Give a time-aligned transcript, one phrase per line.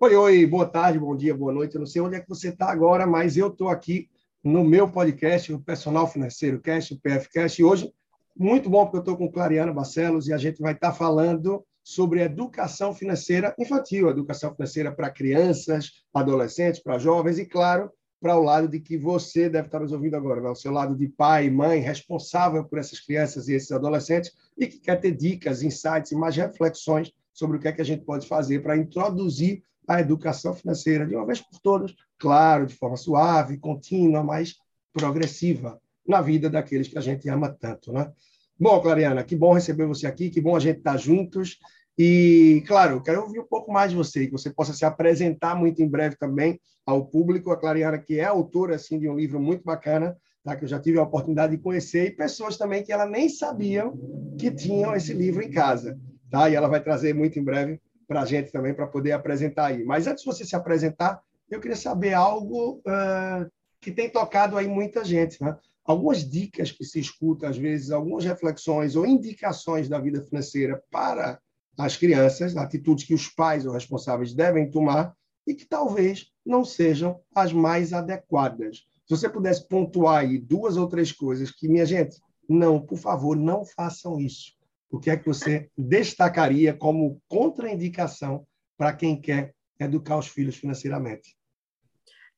[0.00, 1.74] Oi, oi, boa tarde, bom dia, boa noite.
[1.74, 4.08] Eu não sei onde é que você está agora, mas eu estou aqui
[4.44, 7.60] no meu podcast, o Personal Financeiro Cast, o PFcast.
[7.60, 7.92] E hoje,
[8.36, 11.66] muito bom, porque eu estou com Clariana Barcelos e a gente vai estar tá falando
[11.82, 17.90] sobre educação financeira infantil, educação financeira para crianças, adolescentes, para jovens e, claro,
[18.20, 20.48] para o lado de que você deve estar nos ouvindo agora, né?
[20.48, 24.78] o seu lado de pai, mãe, responsável por essas crianças e esses adolescentes e que
[24.78, 28.28] quer ter dicas, insights e mais reflexões sobre o que é que a gente pode
[28.28, 33.56] fazer para introduzir a educação financeira de uma vez por todas, claro, de forma suave,
[33.56, 34.56] contínua, mas
[34.92, 38.12] progressiva na vida daqueles que a gente ama tanto, né?
[38.60, 41.58] Bom, Clariana, que bom receber você aqui, que bom a gente estar juntos.
[41.96, 45.80] E, claro, quero ouvir um pouco mais de você, que você possa se apresentar muito
[45.82, 47.50] em breve também ao público.
[47.50, 50.56] A Clariana, que é autora assim, de um livro muito bacana, tá?
[50.56, 53.96] que eu já tive a oportunidade de conhecer, e pessoas também que ela nem sabiam
[54.36, 55.98] que tinham esse livro em casa.
[56.30, 56.50] Tá?
[56.50, 59.84] E ela vai trazer muito em breve para a gente também, para poder apresentar aí.
[59.84, 63.48] Mas antes de você se apresentar, eu queria saber algo uh,
[63.80, 65.56] que tem tocado aí muita gente, né?
[65.84, 71.38] Algumas dicas que se escuta, às vezes, algumas reflexões ou indicações da vida financeira para
[71.78, 75.14] as crianças, atitudes que os pais ou responsáveis devem tomar
[75.46, 78.86] e que talvez não sejam as mais adequadas.
[79.06, 83.36] Se você pudesse pontuar aí duas ou três coisas que, minha gente, não, por favor,
[83.36, 84.57] não façam isso
[84.90, 91.36] o que é que você destacaria como contraindicação para quem quer educar os filhos financeiramente?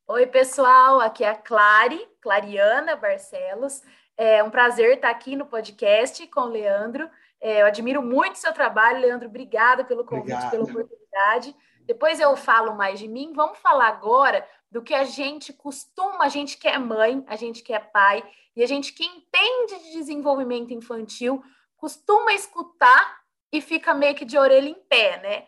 [0.07, 3.83] Oi, pessoal, aqui é a Clary, Clariana Barcelos.
[4.17, 7.09] É um prazer estar aqui no podcast com o Leandro.
[7.41, 9.29] É, eu admiro muito o seu trabalho, Leandro.
[9.29, 10.51] Obrigada pelo convite, Obrigado.
[10.51, 11.57] pela oportunidade.
[11.87, 13.33] Depois eu falo mais de mim.
[13.35, 17.63] Vamos falar agora do que a gente costuma, a gente que é mãe, a gente
[17.63, 18.23] que é pai,
[18.55, 21.43] e a gente que entende de desenvolvimento infantil,
[21.81, 23.21] costuma escutar
[23.53, 25.47] e fica meio que de orelha em pé, né?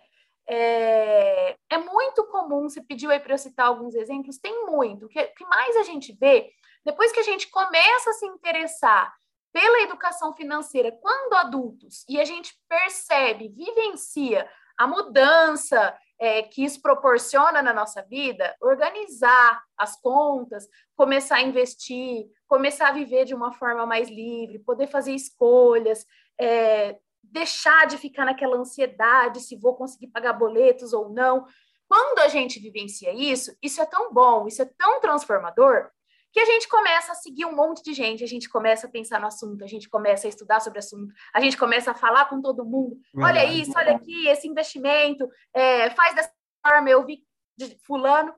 [0.49, 5.07] É, é muito comum, você pediu aí para eu citar alguns exemplos, tem muito.
[5.07, 6.51] O que, que mais a gente vê,
[6.85, 9.15] depois que a gente começa a se interessar
[9.53, 16.81] pela educação financeira quando adultos e a gente percebe, vivencia a mudança é, que isso
[16.81, 23.51] proporciona na nossa vida, organizar as contas, começar a investir, começar a viver de uma
[23.51, 26.07] forma mais livre, poder fazer escolhas,
[26.41, 31.45] é, deixar de ficar naquela ansiedade se vou conseguir pagar boletos ou não.
[31.89, 35.91] Quando a gente vivencia isso, isso é tão bom, isso é tão transformador,
[36.33, 39.21] que a gente começa a seguir um monte de gente, a gente começa a pensar
[39.21, 42.25] no assunto, a gente começa a estudar sobre o assunto, a gente começa a falar
[42.25, 42.99] com todo mundo.
[43.17, 46.33] Olha isso, olha aqui, esse investimento, é, faz dessa
[46.67, 47.23] forma, eu vi
[47.57, 48.35] de fulano.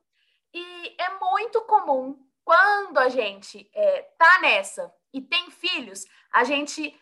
[0.53, 6.95] E é muito comum, quando a gente é, tá nessa e tem filhos, a gente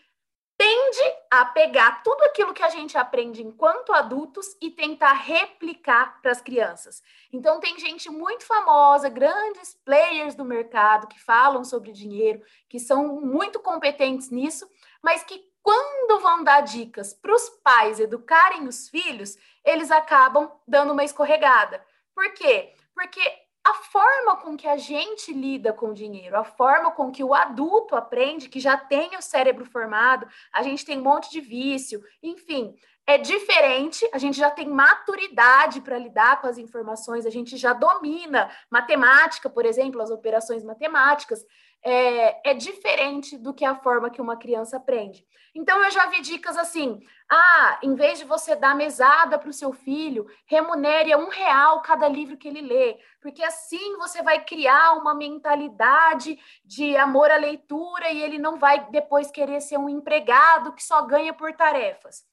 [0.72, 6.32] tende a pegar tudo aquilo que a gente aprende enquanto adultos e tentar replicar para
[6.32, 7.02] as crianças.
[7.30, 13.20] Então, tem gente muito famosa, grandes players do mercado que falam sobre dinheiro, que são
[13.20, 14.66] muito competentes nisso,
[15.02, 20.94] mas que quando vão dar dicas para os pais educarem os filhos, eles acabam dando
[20.94, 21.84] uma escorregada.
[22.14, 22.72] Por quê?
[22.94, 23.20] Porque
[23.64, 27.32] a forma com que a gente lida com o dinheiro, a forma com que o
[27.32, 32.02] adulto aprende, que já tem o cérebro formado, a gente tem um monte de vício,
[32.22, 32.74] enfim,
[33.06, 37.72] é diferente, a gente já tem maturidade para lidar com as informações, a gente já
[37.72, 41.44] domina matemática, por exemplo, as operações matemáticas
[41.84, 45.26] é, é, diferente do que a forma que uma criança aprende.
[45.52, 49.52] Então, eu já vi dicas assim: ah, em vez de você dar mesada para o
[49.52, 54.92] seu filho, remunere um real cada livro que ele lê, porque assim você vai criar
[54.92, 60.72] uma mentalidade de amor à leitura e ele não vai depois querer ser um empregado
[60.72, 62.24] que só ganha por tarefas.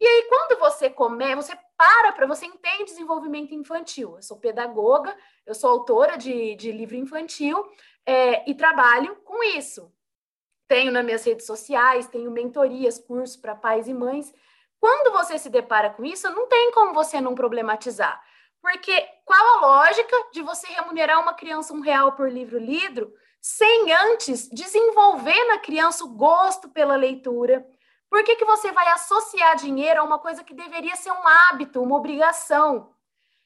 [0.00, 4.16] E aí, quando você começa, você para para você entende desenvolvimento infantil.
[4.16, 5.16] Eu sou pedagoga,
[5.46, 7.64] eu sou autora de, de livro infantil,
[8.06, 9.92] é, e trabalho com isso.
[10.68, 14.32] Tenho nas minhas redes sociais, tenho mentorias, cursos para pais e mães.
[14.80, 18.22] Quando você se depara com isso, não tem como você não problematizar.
[18.60, 23.92] Porque qual a lógica de você remunerar uma criança um real por livro lido sem
[23.92, 27.66] antes desenvolver na criança o gosto pela leitura?
[28.14, 31.82] Por que, que você vai associar dinheiro a uma coisa que deveria ser um hábito,
[31.82, 32.94] uma obrigação?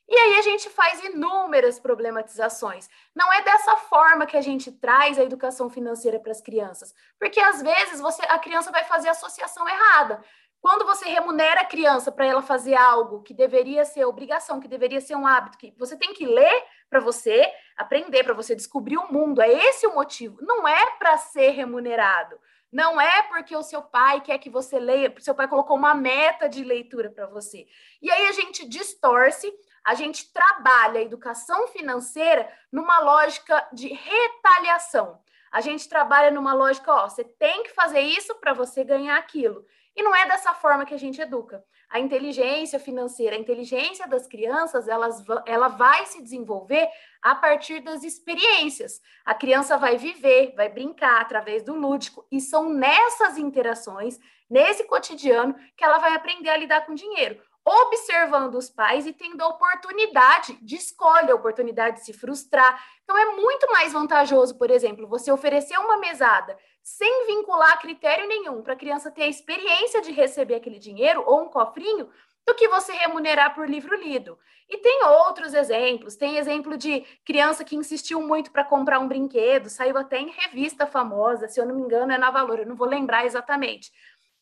[0.07, 2.87] E aí a gente faz inúmeras problematizações.
[3.15, 7.41] Não é dessa forma que a gente traz a educação financeira para as crianças, porque
[7.41, 10.23] às vezes você a criança vai fazer a associação errada.
[10.61, 15.01] Quando você remunera a criança para ela fazer algo que deveria ser obrigação, que deveria
[15.01, 19.11] ser um hábito, que você tem que ler para você aprender, para você descobrir o
[19.11, 20.37] mundo, é esse o motivo.
[20.43, 22.39] Não é para ser remunerado.
[22.71, 25.95] Não é porque o seu pai quer que você leia, porque seu pai colocou uma
[25.95, 27.67] meta de leitura para você.
[28.03, 29.53] E aí a gente distorce
[29.89, 35.19] a gente trabalha a educação financeira numa lógica de retaliação.
[35.51, 39.65] A gente trabalha numa lógica, ó, você tem que fazer isso para você ganhar aquilo.
[39.97, 41.65] E não é dessa forma que a gente educa.
[41.89, 46.87] A inteligência financeira, a inteligência das crianças, elas, ela vai se desenvolver
[47.23, 49.01] a partir das experiências.
[49.25, 54.19] A criança vai viver, vai brincar através do lúdico, e são nessas interações,
[54.49, 59.43] nesse cotidiano, que ela vai aprender a lidar com dinheiro observando os pais e tendo
[59.43, 62.83] a oportunidade de escolha, a oportunidade de se frustrar.
[63.05, 68.63] Então, é muito mais vantajoso, por exemplo, você oferecer uma mesada sem vincular critério nenhum
[68.63, 72.09] para a criança ter a experiência de receber aquele dinheiro ou um cofrinho,
[72.49, 74.39] do que você remunerar por livro lido.
[74.69, 76.17] E tem outros exemplos.
[76.17, 80.87] Tem exemplo de criança que insistiu muito para comprar um brinquedo, saiu até em revista
[80.87, 83.91] famosa, se eu não me engano, é na Valor, eu não vou lembrar exatamente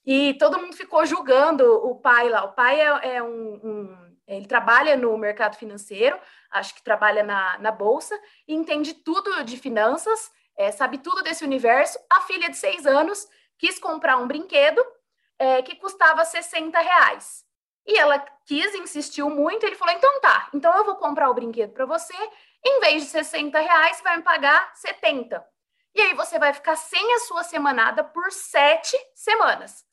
[0.06, 2.44] e todo mundo ficou julgando o pai lá.
[2.44, 6.16] O pai é, é um, um, Ele trabalha no mercado financeiro,
[6.52, 8.16] acho que trabalha na, na bolsa,
[8.46, 11.98] e entende tudo de finanças, é, sabe tudo desse universo.
[12.08, 13.26] A filha de seis anos
[13.58, 14.80] quis comprar um brinquedo
[15.38, 17.44] é, que custava 60 reais.
[17.86, 21.72] E ela quis, insistiu muito, ele falou: então tá, então eu vou comprar o brinquedo
[21.72, 22.14] para você,
[22.64, 25.44] em vez de 60 reais, você vai me pagar 70.
[25.94, 29.84] E aí você vai ficar sem a sua semanada por sete semanas.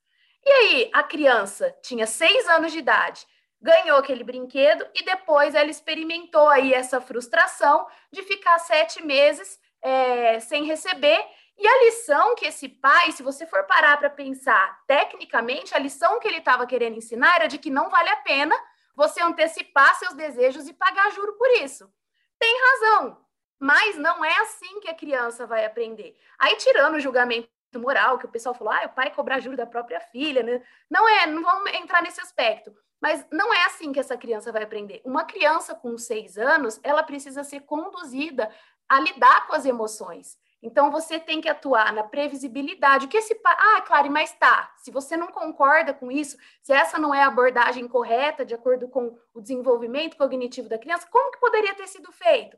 [0.46, 3.26] E aí, a criança tinha seis anos de idade,
[3.62, 10.40] ganhou aquele brinquedo e depois ela experimentou aí essa frustração de ficar sete meses é,
[10.42, 11.26] sem receber.
[11.58, 16.20] E a lição que esse pai, se você for parar para pensar tecnicamente, a lição
[16.20, 18.56] que ele estava querendo ensinar era de que não vale a pena
[18.96, 21.92] você antecipar seus desejos e pagar juro por isso.
[22.40, 23.26] Tem razão,
[23.60, 26.18] mas não é assim que a criança vai aprender.
[26.38, 29.66] Aí, tirando o julgamento moral, que o pessoal falou, ah, o pai cobrar juros da
[29.66, 30.62] própria filha, né?
[30.90, 32.76] Não é, não vamos entrar nesse aspecto.
[33.02, 35.02] Mas não é assim que essa criança vai aprender.
[35.04, 38.50] Uma criança com seis anos, ela precisa ser conduzida
[38.88, 40.38] a lidar com as emoções.
[40.64, 43.06] Então, você tem que atuar na previsibilidade.
[43.06, 43.38] O que esse.
[43.44, 44.74] Ah, Clary, mas tá.
[44.78, 48.88] Se você não concorda com isso, se essa não é a abordagem correta, de acordo
[48.88, 52.58] com o desenvolvimento cognitivo da criança, como que poderia ter sido feito?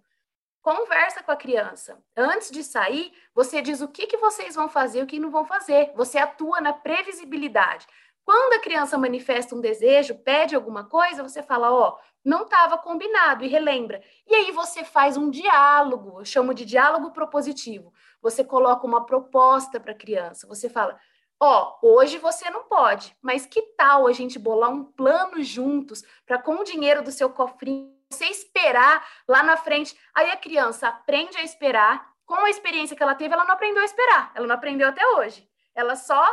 [0.62, 2.00] Conversa com a criança.
[2.16, 5.32] Antes de sair, você diz o que, que vocês vão fazer e o que não
[5.32, 5.92] vão fazer.
[5.96, 7.88] Você atua na previsibilidade.
[8.24, 12.78] Quando a criança manifesta um desejo, pede alguma coisa, você fala, ó, oh, não estava
[12.78, 14.02] combinado e relembra.
[14.28, 17.94] E aí você faz um diálogo, eu chamo de diálogo propositivo.
[18.22, 20.48] Você coloca uma proposta para a criança.
[20.48, 21.00] Você fala,
[21.40, 26.04] ó, oh, hoje você não pode, mas que tal a gente bolar um plano juntos
[26.26, 29.96] para com o dinheiro do seu cofrinho você esperar lá na frente.
[30.14, 32.14] Aí a criança aprende a esperar.
[32.26, 34.32] Com a experiência que ela teve, ela não aprendeu a esperar.
[34.34, 35.48] Ela não aprendeu até hoje.
[35.76, 36.26] Ela só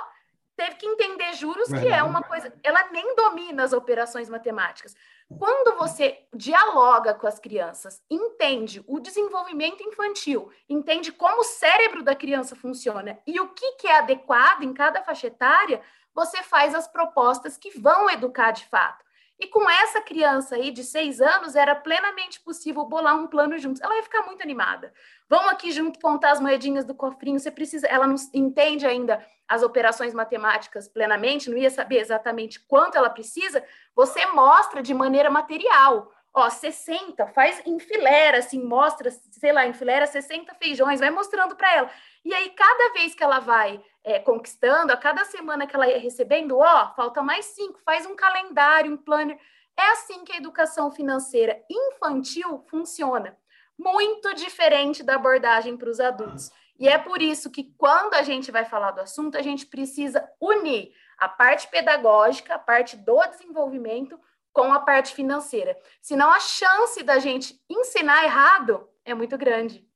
[0.57, 2.51] teve que entender juros, que é uma coisa.
[2.63, 4.95] Ela nem domina as operações matemáticas.
[5.39, 12.15] Quando você dialoga com as crianças, entende o desenvolvimento infantil, entende como o cérebro da
[12.15, 15.83] criança funciona e o que, que é adequado em cada faixa etária,
[16.15, 19.05] você faz as propostas que vão educar de fato.
[19.43, 23.83] E com essa criança aí de seis anos, era plenamente possível bolar um plano juntos.
[23.83, 24.95] Ela ia ficar muito animada.
[25.29, 27.41] Vamos aqui junto contar as moedinhas do cofrinho.
[27.41, 32.97] Você precisa, ela não entende ainda as operações matemáticas plenamente, não ia saber exatamente quanto
[32.97, 33.65] ela precisa.
[33.97, 36.13] Você mostra de maneira material.
[36.35, 41.55] Ó, 60, faz em fileira, assim, mostra, sei lá, em fileira 60 feijões, vai mostrando
[41.55, 41.91] para ela.
[42.25, 45.99] E aí, cada vez que ela vai é, conquistando, a cada semana que ela ia
[45.99, 49.39] recebendo, ó, falta mais cinco, faz um calendário, um planner.
[49.77, 53.37] É assim que a educação financeira infantil funciona.
[53.79, 56.51] Muito diferente da abordagem para os adultos.
[56.79, 60.27] E é por isso que, quando a gente vai falar do assunto, a gente precisa
[60.41, 64.19] unir a parte pedagógica, a parte do desenvolvimento,
[64.53, 65.77] com a parte financeira.
[66.01, 69.87] Senão, a chance da gente ensinar errado é muito grande.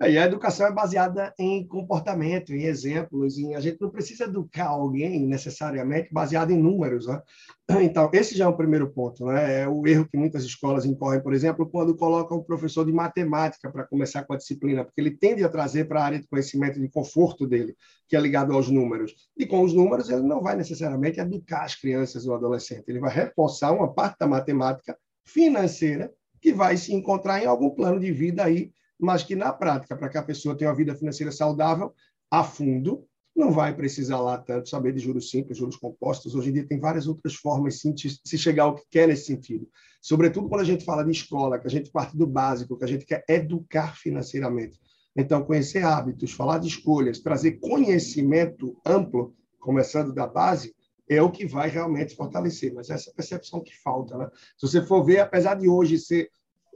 [0.00, 4.66] E a educação é baseada em comportamento, em exemplos, em a gente não precisa educar
[4.66, 7.22] alguém necessariamente baseado em números, né?
[7.82, 9.62] Então, esse já é o primeiro ponto, né?
[9.62, 13.70] É o erro que muitas escolas incorrem, por exemplo, quando colocam o professor de matemática
[13.70, 16.80] para começar com a disciplina, porque ele tende a trazer para a área de conhecimento
[16.80, 17.76] de conforto dele,
[18.08, 19.14] que é ligado aos números.
[19.38, 23.14] E com os números, ele não vai necessariamente educar as crianças ou adolescentes, ele vai
[23.14, 28.42] reforçar uma parte da matemática financeira que vai se encontrar em algum plano de vida
[28.42, 28.72] aí
[29.02, 31.92] mas que na prática, para que a pessoa tenha uma vida financeira saudável,
[32.30, 33.04] a fundo,
[33.34, 36.34] não vai precisar lá tanto saber de juros simples, juros compostos.
[36.34, 39.68] Hoje em dia tem várias outras formas de se chegar ao que quer nesse sentido.
[40.00, 42.88] Sobretudo quando a gente fala de escola, que a gente parte do básico, que a
[42.88, 44.78] gente quer educar financeiramente.
[45.16, 50.74] Então, conhecer hábitos, falar de escolhas, trazer conhecimento amplo, começando da base,
[51.08, 52.72] é o que vai realmente fortalecer.
[52.72, 54.16] Mas essa percepção que falta.
[54.16, 54.30] Né?
[54.56, 56.30] Se você for ver, apesar de hoje ser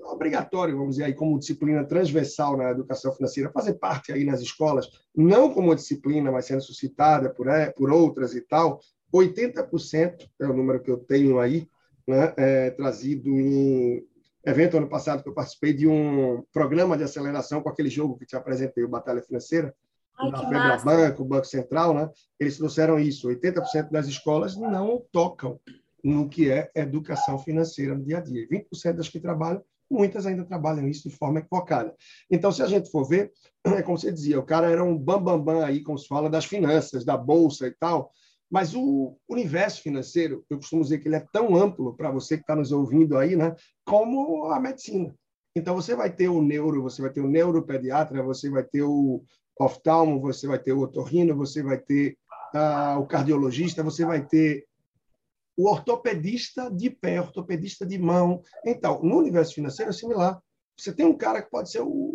[0.08, 4.88] obrigatório, vamos dizer aí, como disciplina transversal na educação financeira, fazer parte aí nas escolas,
[5.14, 8.80] não como disciplina, mas sendo suscitada por, é, por outras e tal,
[9.12, 11.68] 80% é o número que eu tenho aí,
[12.06, 14.04] né, é, trazido em
[14.44, 18.26] evento ano passado que eu participei de um programa de aceleração com aquele jogo que
[18.26, 19.74] te apresentei, o Batalha Financeira,
[20.18, 22.08] Ai, da Febrabanco, o Banco Central, né?
[22.40, 23.28] Eles trouxeram isso.
[23.28, 25.60] 80% das escolas não tocam
[26.02, 28.46] no que é educação financeira no dia a dia.
[28.48, 31.94] 20% das que trabalham, muitas ainda trabalham isso de forma equivocada.
[32.30, 33.32] Então, se a gente for ver,
[33.64, 36.30] é como você dizia, o cara era um bambambam bam, bam aí, como se fala,
[36.30, 38.10] das finanças, da bolsa e tal,
[38.50, 42.42] mas o universo financeiro, eu costumo dizer que ele é tão amplo para você que
[42.42, 45.14] está nos ouvindo aí, né, como a medicina.
[45.56, 49.24] Então, você vai ter o neuro, você vai ter o neuropediatra, você vai ter o
[49.58, 52.16] oftalmo, você vai ter o otorrino, você vai ter
[52.54, 54.66] uh, o cardiologista, você vai ter
[55.56, 58.42] o ortopedista de pé, ortopedista de mão.
[58.64, 60.40] Então, no universo financeiro é similar.
[60.76, 62.14] Você tem um cara que pode ser o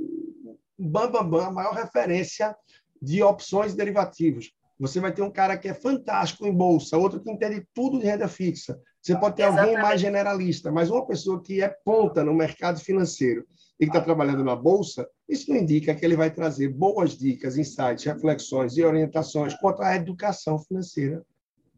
[0.77, 2.55] bambambam, bam, bam, a maior referência
[3.01, 4.51] de opções derivativas.
[4.79, 8.05] Você vai ter um cara que é fantástico em bolsa, outro que entende tudo de
[8.05, 8.79] renda fixa.
[9.01, 9.69] Você pode ter Exatamente.
[9.69, 13.45] alguém mais generalista, mas uma pessoa que é ponta no mercado financeiro
[13.79, 17.57] e que está trabalhando na bolsa, isso não indica que ele vai trazer boas dicas,
[17.57, 21.23] insights, reflexões e orientações quanto à educação financeira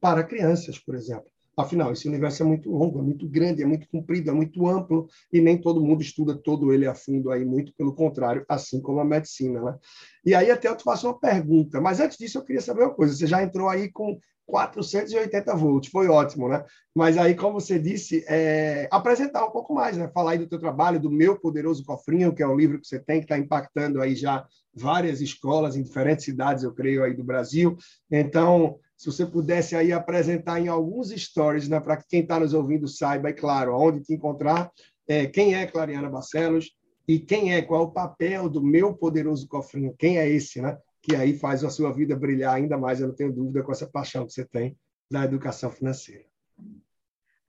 [0.01, 1.32] para crianças, por exemplo.
[1.55, 5.07] Afinal, esse universo é muito longo, é muito grande, é muito comprido, é muito amplo,
[5.31, 8.99] e nem todo mundo estuda todo ele a fundo aí, muito pelo contrário, assim como
[8.99, 9.61] a medicina.
[9.61, 9.77] Né?
[10.25, 12.93] E aí até eu te faço uma pergunta, mas antes disso eu queria saber uma
[12.93, 16.65] coisa, você já entrou aí com 480 volts, foi ótimo, né?
[16.93, 20.09] Mas aí, como você disse, é, apresentar um pouco mais, né?
[20.13, 22.99] Falar aí do teu trabalho, do Meu Poderoso Cofrinho, que é um livro que você
[22.99, 27.23] tem, que está impactando aí já várias escolas em diferentes cidades, eu creio, aí do
[27.23, 27.77] Brasil.
[28.11, 32.53] Então, se você pudesse aí apresentar em alguns stories, né, para que quem está nos
[32.53, 34.71] ouvindo saiba, é claro, onde te encontrar,
[35.05, 36.71] é, quem é Clariana Barcelos
[37.05, 40.77] e quem é, qual é o papel do meu poderoso cofrinho, quem é esse, né?
[41.01, 43.85] Que aí faz a sua vida brilhar ainda mais, eu não tenho dúvida, com essa
[43.85, 44.77] paixão que você tem
[45.11, 46.23] da educação financeira.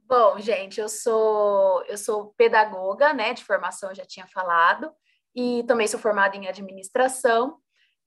[0.08, 4.90] Bom, gente, eu sou eu sou pedagoga, né, de formação, já tinha falado,
[5.32, 7.60] e também sou formada em administração.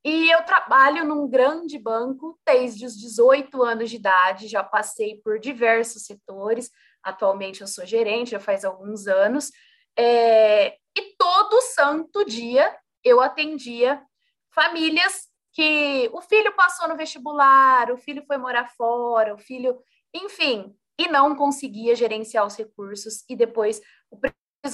[0.03, 5.39] E eu trabalho num grande banco desde os 18 anos de idade, já passei por
[5.39, 6.69] diversos setores.
[7.03, 9.51] Atualmente eu sou gerente, já faz alguns anos.
[9.97, 14.01] É, e todo santo dia eu atendia
[14.53, 19.79] famílias que o filho passou no vestibular, o filho foi morar fora, o filho,
[20.13, 24.17] enfim, e não conseguia gerenciar os recursos e depois o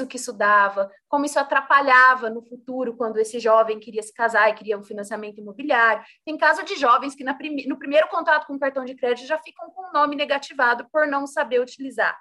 [0.01, 4.49] o que isso dava, como isso atrapalhava no futuro quando esse jovem queria se casar
[4.49, 6.03] e queria um financiamento imobiliário.
[6.25, 9.69] Tem caso de jovens que no primeiro contato com o cartão de crédito já ficam
[9.71, 12.17] com o nome negativado por não saber utilizar.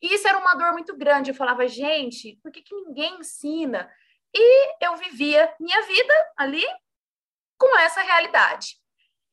[0.00, 1.30] E isso era uma dor muito grande.
[1.30, 3.90] Eu falava, gente, por que, que ninguém ensina?
[4.34, 6.64] E eu vivia minha vida ali
[7.58, 8.76] com essa realidade.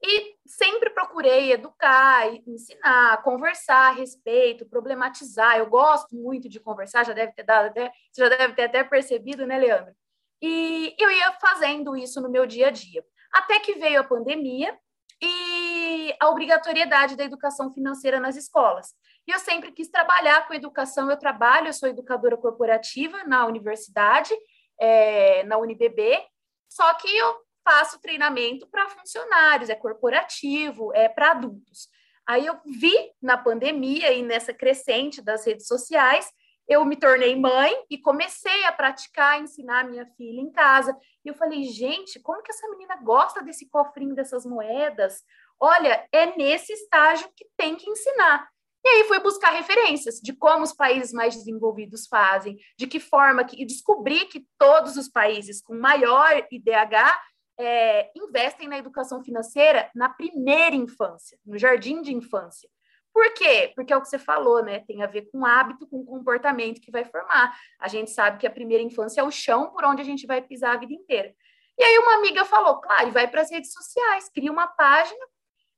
[0.03, 5.57] E sempre procurei educar, ensinar, conversar a respeito, problematizar.
[5.57, 8.83] Eu gosto muito de conversar, já deve ter dado até, você já deve ter até
[8.83, 9.95] percebido, né, Leandro?
[10.41, 13.03] E eu ia fazendo isso no meu dia a dia.
[13.31, 14.77] Até que veio a pandemia
[15.21, 18.93] e a obrigatoriedade da educação financeira nas escolas.
[19.27, 24.33] E eu sempre quis trabalhar com educação, eu trabalho, eu sou educadora corporativa na universidade,
[24.79, 26.21] é, na UniBB,
[26.69, 31.89] só que eu faço treinamento para funcionários, é corporativo, é para adultos.
[32.27, 36.31] Aí eu vi na pandemia e nessa crescente das redes sociais,
[36.67, 40.97] eu me tornei mãe e comecei a praticar, ensinar minha filha em casa.
[41.23, 45.23] E eu falei, gente, como que essa menina gosta desse cofrinho, dessas moedas?
[45.59, 48.47] Olha, é nesse estágio que tem que ensinar.
[48.83, 53.43] E aí fui buscar referências de como os países mais desenvolvidos fazem, de que forma
[53.43, 57.15] que e descobri que todos os países com maior IDH
[57.57, 62.69] é, investem na educação financeira na primeira infância, no jardim de infância.
[63.13, 63.71] Por quê?
[63.73, 64.81] Porque é o que você falou, né?
[64.81, 67.57] Tem a ver com hábito, com comportamento que vai formar.
[67.79, 70.41] A gente sabe que a primeira infância é o chão por onde a gente vai
[70.41, 71.33] pisar a vida inteira.
[71.77, 75.25] E aí uma amiga falou, claro, vai para as redes sociais, cria uma página.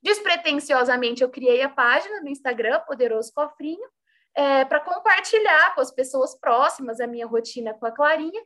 [0.01, 3.88] Despretensiosamente eu criei a página no Instagram, Poderoso Cofrinho,
[4.36, 8.41] é, para compartilhar com as pessoas próximas a minha rotina com a Clarinha.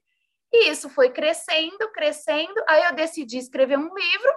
[0.54, 2.62] E isso foi crescendo, crescendo.
[2.68, 4.34] Aí eu decidi escrever um livro,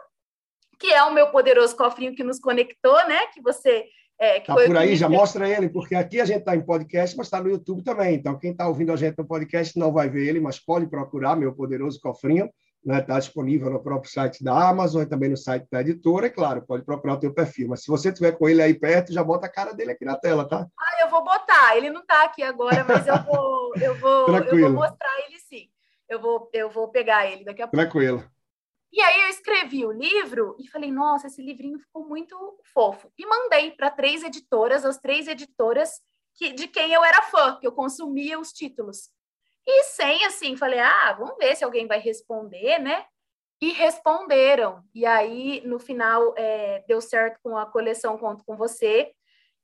[0.79, 3.27] que é o meu poderoso cofrinho que nos conectou, né?
[3.33, 3.85] Que você.
[4.17, 7.17] É, que tá por aí, já mostra ele, porque aqui a gente está em podcast,
[7.17, 8.15] mas está no YouTube também.
[8.15, 11.35] Então, quem está ouvindo a gente no podcast não vai ver ele, mas pode procurar
[11.35, 12.49] meu poderoso cofrinho.
[12.85, 13.01] Está né?
[13.01, 16.27] Tá disponível no próprio site da Amazon e também no site da editora.
[16.27, 17.69] É claro, pode procurar o teu perfil.
[17.69, 20.17] Mas se você tiver com ele aí perto, já bota a cara dele aqui na
[20.17, 20.67] tela, tá?
[20.79, 21.77] Ah, eu vou botar.
[21.77, 25.74] Ele não está aqui agora, mas eu vou, eu vou, eu vou mostrar ele sim.
[26.09, 27.77] Eu vou, eu vou pegar ele daqui a pouco.
[27.77, 28.25] Tranquilo.
[28.93, 32.37] E aí eu escrevi o livro e falei, nossa, esse livrinho ficou muito
[32.73, 33.11] fofo.
[33.19, 36.01] E mandei para três editoras, as três editoras
[36.37, 39.11] que, de quem eu era fã, que eu consumia os títulos.
[39.67, 43.05] E sem assim, falei, ah, vamos ver se alguém vai responder, né?
[43.61, 44.85] E responderam.
[44.95, 49.13] E aí, no final, é, deu certo com a coleção Conto com Você.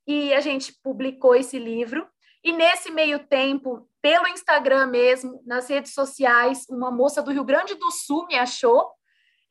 [0.05, 2.05] E a gente publicou esse livro.
[2.43, 7.75] E nesse meio tempo, pelo Instagram mesmo, nas redes sociais, uma moça do Rio Grande
[7.75, 8.91] do Sul me achou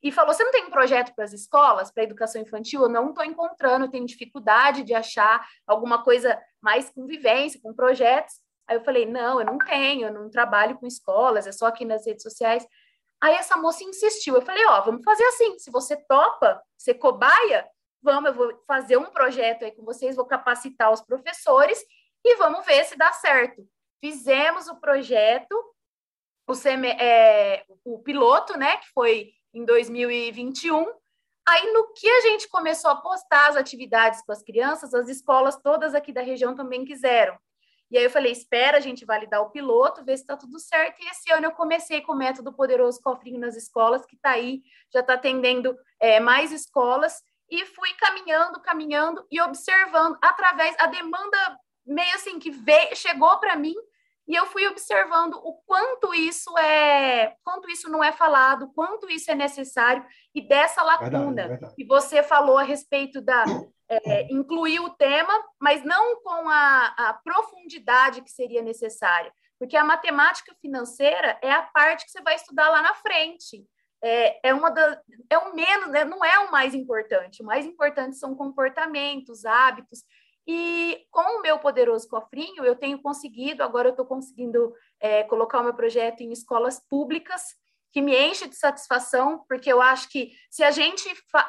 [0.03, 2.83] e falou: Você não tem um projeto para as escolas, para educação infantil?
[2.83, 8.35] Eu não estou encontrando, tenho dificuldade de achar alguma coisa mais com vivência, com projetos.
[8.67, 11.85] Aí eu falei: Não, eu não tenho, eu não trabalho com escolas, é só aqui
[11.85, 12.67] nas redes sociais.
[13.21, 14.35] Aí essa moça insistiu.
[14.35, 15.59] Eu falei: Ó, vamos fazer assim.
[15.59, 17.69] Se você topa ser cobaia,
[18.03, 21.81] vamos, eu vou fazer um projeto aí com vocês, vou capacitar os professores
[22.25, 23.63] e vamos ver se dá certo.
[24.01, 25.55] Fizemos o projeto,
[26.49, 26.53] o,
[26.99, 30.87] é, o piloto, né, que foi em 2021.
[31.47, 35.57] Aí, no que a gente começou a postar as atividades com as crianças, as escolas
[35.57, 37.39] todas aqui da região também quiseram.
[37.91, 41.03] E aí eu falei, espera a gente validar o piloto, ver se está tudo certo.
[41.03, 44.63] E esse ano eu comecei com o método Poderoso Cofrinho nas escolas, que está aí,
[44.93, 47.21] já está atendendo é, mais escolas.
[47.51, 53.57] E fui caminhando, caminhando e observando através a demanda meio assim que veio, chegou para
[53.57, 53.75] mim
[54.31, 59.29] e eu fui observando o quanto isso é, quanto isso não é falado, quanto isso
[59.29, 61.75] é necessário e dessa lacuna verdade, verdade.
[61.75, 63.45] que você falou a respeito da
[63.89, 69.83] é, incluir o tema, mas não com a, a profundidade que seria necessária, porque a
[69.83, 73.67] matemática financeira é a parte que você vai estudar lá na frente.
[74.03, 76.05] É, é uma da, é o menos, né?
[76.05, 77.43] não é o mais importante.
[77.43, 80.05] O mais importante são comportamentos, hábitos.
[80.47, 85.61] E com o meu poderoso cofrinho, eu tenho conseguido, agora eu estou conseguindo é, colocar
[85.61, 87.43] o meu projeto em escolas públicas,
[87.93, 91.05] que me enche de satisfação, porque eu acho que se a gente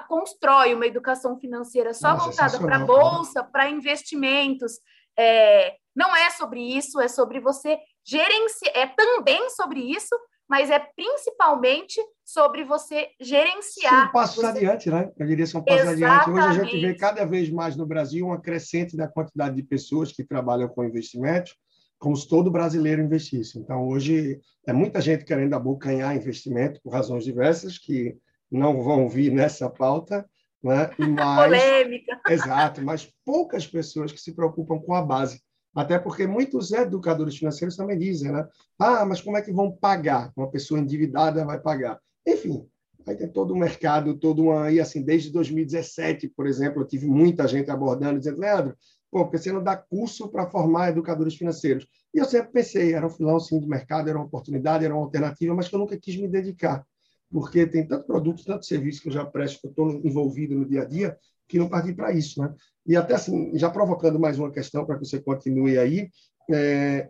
[0.07, 4.79] constrói uma educação financeira só Nossa, voltada para a bolsa, para investimentos,
[5.17, 10.15] é, não é sobre isso, é sobre você gerenciar, é também sobre isso,
[10.49, 14.05] mas é principalmente sobre você gerenciar.
[14.05, 14.45] São passos você...
[14.47, 15.11] adiante, né?
[15.17, 16.05] Eu diria são passos Exatamente.
[16.05, 16.29] adiante.
[16.29, 20.13] Hoje a gente vê cada vez mais no Brasil uma crescente da quantidade de pessoas
[20.13, 21.57] que trabalham com investimentos,
[21.99, 23.59] como se todo brasileiro investisse.
[23.59, 28.17] Então, hoje, é muita gente querendo abocanhar investimento por razões diversas, que
[28.49, 30.25] não vão vir nessa pauta,
[30.63, 30.89] né?
[30.97, 32.21] Mas, Polêmica.
[32.29, 35.41] Exato, mas poucas pessoas que se preocupam com a base.
[35.75, 38.47] Até porque muitos educadores financeiros também dizem, né?
[38.77, 40.31] Ah, mas como é que vão pagar?
[40.35, 41.99] Uma pessoa endividada vai pagar.
[42.25, 42.67] Enfim,
[43.07, 44.71] aí tem todo um mercado, todo uma.
[44.71, 48.75] E assim, desde 2017, por exemplo, eu tive muita gente abordando, dizendo, Leandro,
[49.09, 51.87] pô, porque você não dá curso para formar educadores financeiros?
[52.13, 55.53] E eu sempre pensei, era um filão de mercado, era uma oportunidade, era uma alternativa,
[55.53, 56.85] mas que eu nunca quis me dedicar.
[57.29, 60.65] Porque tem tanto produto, tanto serviço que eu já presto, que eu estou envolvido no
[60.65, 62.53] dia a dia, que não parti para isso, né?
[62.85, 66.09] E até assim, já provocando mais uma questão para que você continue aí,
[66.49, 67.09] é,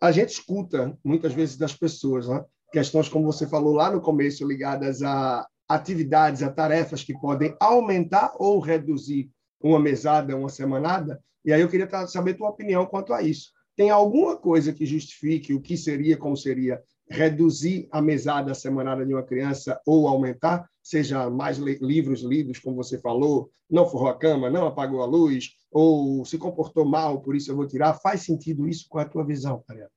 [0.00, 2.44] a gente escuta muitas vezes das pessoas, né?
[2.72, 8.32] Questões como você falou lá no começo ligadas a atividades, a tarefas que podem aumentar
[8.38, 11.20] ou reduzir uma mesada, uma semanada.
[11.44, 13.50] E aí eu queria saber tua opinião quanto a isso.
[13.76, 19.14] Tem alguma coisa que justifique o que seria, como seria reduzir a mesada semanada de
[19.14, 24.50] uma criança ou aumentar, seja mais livros lidos, como você falou, não forrou a cama,
[24.50, 27.94] não apagou a luz, ou se comportou mal, por isso eu vou tirar.
[27.94, 29.90] Faz sentido isso com a tua visão, Mariana?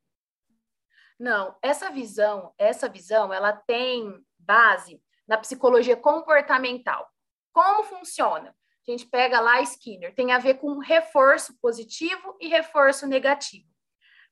[1.22, 7.08] Não, essa visão, essa visão, ela tem base na psicologia comportamental.
[7.54, 8.56] Como funciona?
[8.88, 13.70] A gente pega lá Skinner, tem a ver com reforço positivo e reforço negativo.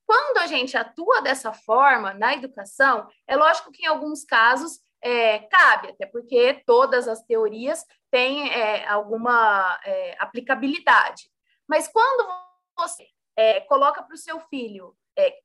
[0.03, 5.37] Quando a gente atua dessa forma na educação, é lógico que em alguns casos é,
[5.41, 11.29] cabe, até porque todas as teorias têm é, alguma é, aplicabilidade.
[11.67, 12.27] Mas quando
[12.75, 13.05] você
[13.37, 15.37] é, coloca para o seu filho é,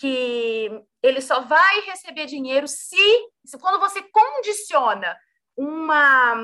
[0.00, 5.14] que ele só vai receber dinheiro se, se quando você condiciona
[5.54, 6.36] uma,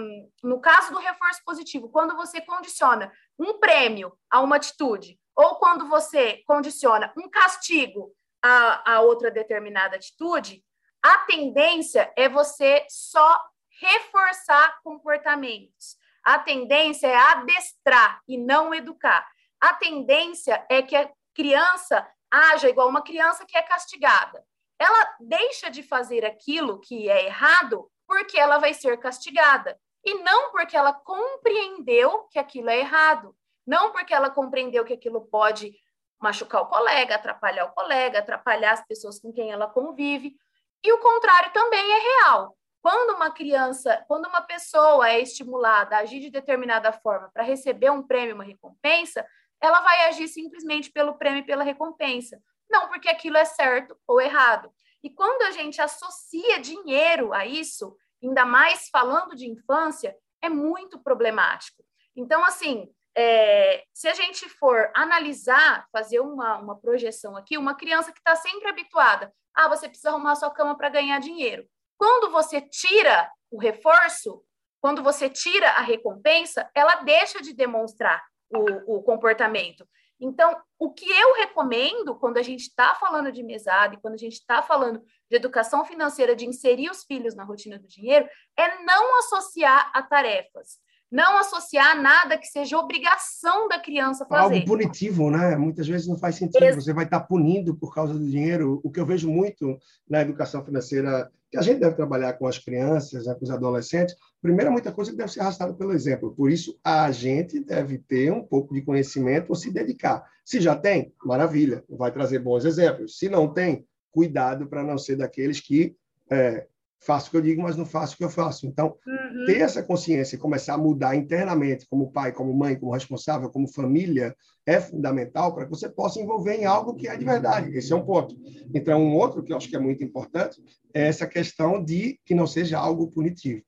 [0.43, 5.89] no caso do reforço positivo, quando você condiciona um prêmio a uma atitude ou quando
[5.89, 10.63] você condiciona um castigo a, a outra determinada atitude,
[11.03, 13.41] a tendência é você só
[13.81, 15.97] reforçar comportamentos.
[16.23, 19.27] A tendência é adestrar e não educar.
[19.59, 24.45] A tendência é que a criança haja igual uma criança que é castigada.
[24.79, 29.79] ela deixa de fazer aquilo que é errado porque ela vai ser castigada.
[30.05, 33.35] E não porque ela compreendeu que aquilo é errado.
[33.67, 35.75] Não porque ela compreendeu que aquilo pode
[36.21, 40.37] machucar o colega, atrapalhar o colega, atrapalhar as pessoas com quem ela convive.
[40.83, 42.57] E o contrário também é real.
[42.81, 47.91] Quando uma criança, quando uma pessoa é estimulada a agir de determinada forma para receber
[47.91, 49.27] um prêmio, uma recompensa,
[49.61, 54.21] ela vai agir simplesmente pelo prêmio e pela recompensa, não porque aquilo é certo ou
[54.21, 54.71] errado.
[55.03, 60.99] E quando a gente associa dinheiro a isso, ainda mais falando de infância, é muito
[60.99, 61.85] problemático.
[62.15, 68.13] Então, assim, é, se a gente for analisar, fazer uma, uma projeção aqui, uma criança
[68.13, 71.67] que está sempre habituada, ah, você precisa arrumar sua cama para ganhar dinheiro.
[71.97, 74.45] Quando você tira o reforço,
[74.81, 79.87] quando você tira a recompensa, ela deixa de demonstrar o, o comportamento.
[80.19, 84.19] Então, o que eu recomendo quando a gente está falando de mesada e quando a
[84.19, 88.27] gente está falando de educação financeira, de inserir os filhos na rotina do dinheiro,
[88.59, 90.79] é não associar a tarefas
[91.11, 94.55] não associar nada que seja obrigação da criança fazer.
[94.55, 95.57] Algo punitivo, né?
[95.57, 96.63] Muitas vezes não faz sentido.
[96.63, 98.81] Ex Você vai estar punindo por causa do dinheiro.
[98.83, 99.79] O que eu vejo muito
[100.09, 104.17] na educação financeira, que a gente deve trabalhar com as crianças, né, com os adolescentes,
[104.47, 106.33] primeiro, muita coisa que deve ser arrastada pelo exemplo.
[106.33, 110.25] Por isso, a gente deve ter um pouco de conhecimento ou se dedicar.
[110.45, 113.19] Se já tem, maravilha, vai trazer bons exemplos.
[113.19, 115.97] Se não tem, cuidado para não ser daqueles que
[116.31, 116.67] é,
[117.01, 118.69] faço o que eu digo, mas não faço o que eu faço.
[118.69, 119.45] Então, uhum.
[119.47, 123.67] ter essa consciência e começar a mudar internamente, como pai, como mãe, como responsável, como
[123.67, 127.77] família, é fundamental para que você possa envolver em algo que é de verdade.
[127.77, 128.37] Esse é um ponto.
[128.73, 130.63] Então, um outro que eu acho que é muito importante
[130.95, 133.63] é essa questão de que não seja algo punitivo.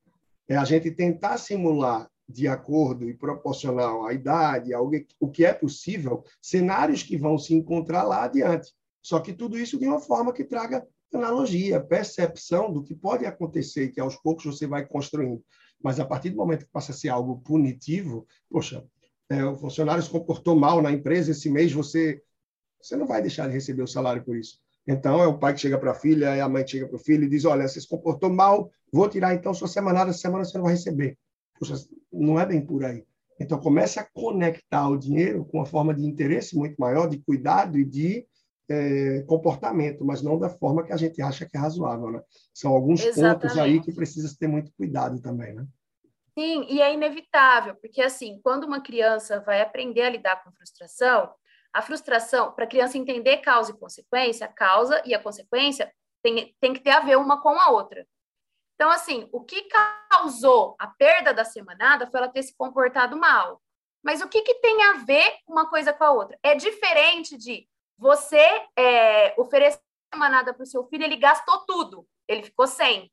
[0.49, 5.53] É a gente tentar simular de acordo e proporcional à idade, ao o que é
[5.53, 8.73] possível, cenários que vão se encontrar lá adiante.
[9.03, 13.89] Só que tudo isso de uma forma que traga analogia, percepção do que pode acontecer
[13.89, 15.43] que aos poucos você vai construindo.
[15.83, 18.85] Mas a partir do momento que passa a ser algo punitivo, poxa,
[19.31, 22.21] é, o funcionário se comportou mal na empresa esse mês, você
[22.81, 24.61] você não vai deixar de receber o salário por isso.
[24.87, 26.97] Então, é o pai que chega para a filha, é a mãe que chega para
[26.97, 30.45] o filho e diz: Olha, você se comportou mal, vou tirar então sua semanada, semana
[30.45, 31.19] você não vai receber.
[31.59, 31.75] Poxa,
[32.13, 33.05] não é bem por aí.
[33.41, 37.79] Então, comece a conectar o dinheiro com uma forma de interesse muito maior, de cuidado
[37.79, 38.27] e de
[38.69, 42.21] é, comportamento, mas não da forma que a gente acha que é razoável, né?
[42.53, 43.41] São alguns Exatamente.
[43.41, 45.67] pontos aí que precisa ter muito cuidado também, né?
[46.39, 51.33] Sim, e é inevitável, porque assim, quando uma criança vai aprender a lidar com frustração,
[51.73, 56.55] a frustração, para a criança entender causa e consequência, a causa e a consequência tem,
[56.61, 58.07] tem que ter a ver uma com a outra.
[58.79, 59.69] Então, assim, o que
[60.09, 63.61] causou a perda da semanada foi ela ter se comportado mal.
[64.05, 66.39] Mas o que, que tem a ver uma coisa com a outra?
[66.45, 68.39] É diferente de você
[68.77, 69.81] é, ofereceu
[70.15, 73.13] uma manada para o seu filho, ele gastou tudo, ele ficou sem.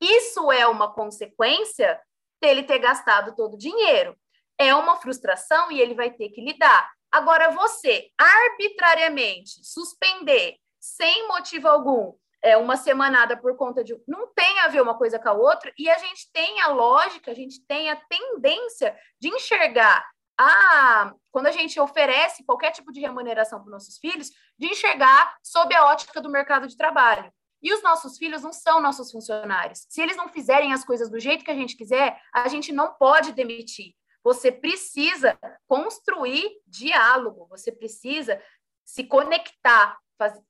[0.00, 2.00] Isso é uma consequência
[2.40, 4.18] dele ter gastado todo o dinheiro.
[4.56, 6.90] É uma frustração e ele vai ter que lidar.
[7.12, 13.96] Agora, você arbitrariamente suspender, sem motivo algum, é, uma semanada por conta de.
[14.06, 17.30] Não tem a ver uma coisa com a outra, e a gente tem a lógica,
[17.30, 20.04] a gente tem a tendência de enxergar
[20.38, 25.74] a, quando a gente oferece qualquer tipo de remuneração para nossos filhos, de enxergar sob
[25.74, 27.32] a ótica do mercado de trabalho.
[27.60, 29.84] E os nossos filhos não são nossos funcionários.
[29.88, 32.94] Se eles não fizerem as coisas do jeito que a gente quiser, a gente não
[32.94, 33.94] pode demitir.
[34.22, 38.40] Você precisa construir diálogo, você precisa
[38.84, 40.40] se conectar, fazer,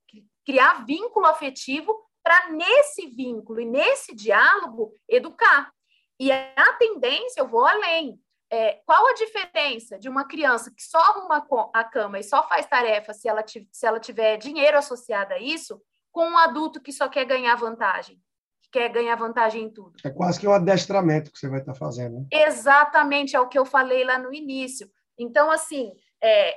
[0.49, 5.71] criar vínculo afetivo para nesse vínculo e nesse diálogo educar.
[6.19, 8.19] E a tendência, eu vou além,
[8.51, 12.65] é, qual a diferença de uma criança que só arruma a cama e só faz
[12.65, 17.11] tarefa se ela, se ela tiver dinheiro associado a isso, com um adulto que só
[17.11, 18.19] quer ganhar vantagem?
[18.63, 19.97] Que quer ganhar vantagem em tudo.
[20.03, 22.21] É quase que um adestramento que você vai estar fazendo.
[22.21, 22.27] Né?
[22.33, 24.91] Exatamente, é o que eu falei lá no início.
[25.19, 25.93] Então, assim,
[26.25, 26.57] é,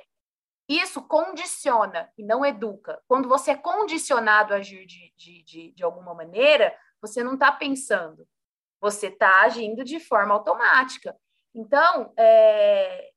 [0.79, 3.01] isso condiciona e não educa.
[3.07, 7.51] Quando você é condicionado a agir de, de, de, de alguma maneira, você não está
[7.51, 8.27] pensando,
[8.79, 11.15] você está agindo de forma automática.
[11.53, 13.12] Então, é,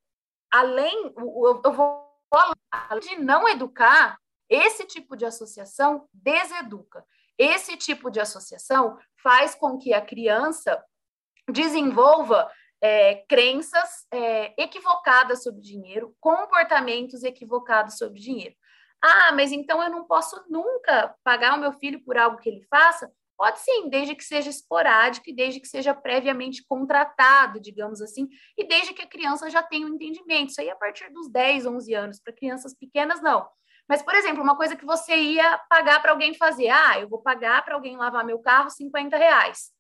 [0.51, 2.05] além, eu vou
[2.71, 7.05] além de não educar, esse tipo de associação deseduca.
[7.39, 10.83] Esse tipo de associação faz com que a criança
[11.49, 12.51] desenvolva
[12.83, 18.55] é, crenças é, equivocadas sobre dinheiro, comportamentos equivocados sobre dinheiro.
[19.03, 22.67] Ah, mas então eu não posso nunca pagar o meu filho por algo que ele
[22.71, 23.11] faça?
[23.37, 28.67] Pode sim, desde que seja esporádico e desde que seja previamente contratado, digamos assim, e
[28.67, 30.51] desde que a criança já tenha um entendimento.
[30.51, 32.21] Isso aí a partir dos 10, 11 anos.
[32.21, 33.47] Para crianças pequenas, não.
[33.89, 36.69] Mas, por exemplo, uma coisa que você ia pagar para alguém fazer.
[36.71, 39.71] Ah, eu vou pagar para alguém lavar meu carro 50 reais.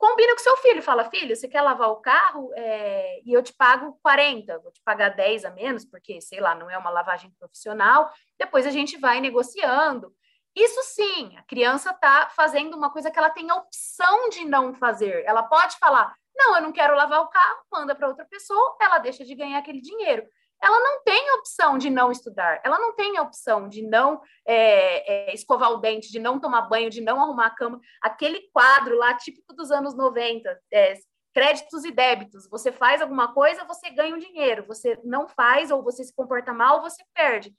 [0.00, 3.52] Combina com seu filho, fala, filho, você quer lavar o carro é, e eu te
[3.52, 7.30] pago 40, vou te pagar 10 a menos, porque, sei lá, não é uma lavagem
[7.38, 8.10] profissional.
[8.38, 10.10] Depois a gente vai negociando.
[10.56, 14.72] Isso sim, a criança está fazendo uma coisa que ela tem a opção de não
[14.72, 15.22] fazer.
[15.26, 18.96] Ela pode falar: não, eu não quero lavar o carro, manda para outra pessoa, ela
[18.96, 20.26] deixa de ganhar aquele dinheiro.
[20.62, 25.34] Ela não tem opção de não estudar, ela não tem opção de não é, é,
[25.34, 27.80] escovar o dente, de não tomar banho, de não arrumar a cama.
[28.02, 30.94] Aquele quadro lá, típico dos anos 90, é,
[31.32, 32.48] créditos e débitos.
[32.50, 34.66] Você faz alguma coisa, você ganha um dinheiro.
[34.66, 37.54] Você não faz, ou você se comporta mal, você perde.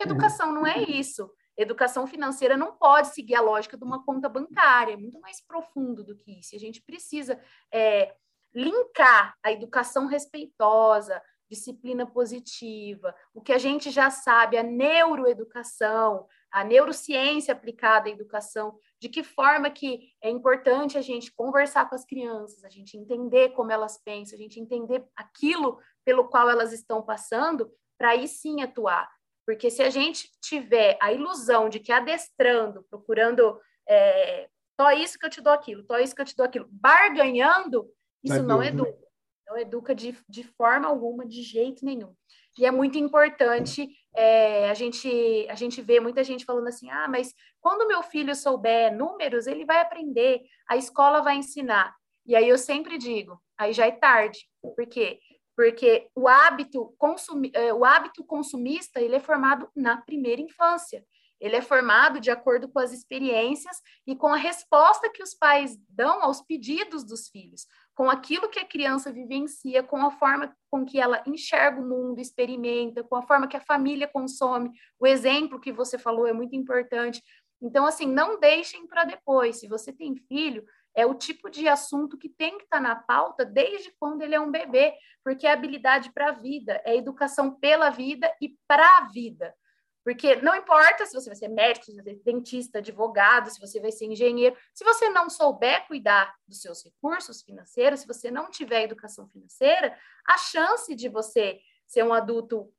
[0.00, 1.30] Educação não é isso.
[1.56, 6.02] Educação financeira não pode seguir a lógica de uma conta bancária, é muito mais profundo
[6.02, 6.54] do que isso.
[6.56, 7.40] A gente precisa
[7.72, 8.12] é,
[8.52, 16.64] linkar a educação respeitosa, disciplina positiva, o que a gente já sabe, a neuroeducação, a
[16.64, 22.04] neurociência aplicada à educação, de que forma que é importante a gente conversar com as
[22.04, 27.02] crianças, a gente entender como elas pensam, a gente entender aquilo pelo qual elas estão
[27.02, 29.10] passando, para aí sim atuar.
[29.46, 34.48] Porque se a gente tiver a ilusão de que adestrando, procurando é,
[34.80, 37.88] só isso que eu te dou aquilo, só isso que eu te dou aquilo, barganhando,
[38.22, 39.03] isso não, educa.
[39.46, 42.14] Não educa de, de forma alguma, de jeito nenhum.
[42.58, 47.08] E é muito importante é, a, gente, a gente vê muita gente falando assim: ah,
[47.08, 51.94] mas quando meu filho souber números, ele vai aprender, a escola vai ensinar.
[52.24, 54.48] E aí eu sempre digo: aí já é tarde.
[54.62, 55.20] Por quê?
[55.56, 61.04] porque o hábito, consumi, é, o hábito consumista ele é formado na primeira infância.
[61.40, 63.76] Ele é formado de acordo com as experiências
[64.06, 68.58] e com a resposta que os pais dão aos pedidos dos filhos, com aquilo que
[68.58, 73.22] a criança vivencia, com a forma com que ela enxerga o mundo, experimenta, com a
[73.22, 74.70] forma que a família consome.
[74.98, 77.22] O exemplo que você falou é muito importante.
[77.62, 79.60] Então, assim, não deixem para depois.
[79.60, 82.96] Se você tem filho, é o tipo de assunto que tem que estar tá na
[82.96, 87.52] pauta desde quando ele é um bebê, porque é habilidade para a vida, é educação
[87.58, 89.54] pela vida e para a vida.
[90.04, 93.80] Porque não importa se você vai ser médico, se vai ser dentista, advogado, se você
[93.80, 98.50] vai ser engenheiro, se você não souber cuidar dos seus recursos financeiros, se você não
[98.50, 102.70] tiver educação financeira, a chance de você ser um adulto